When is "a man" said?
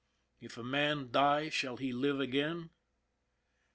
0.57-1.11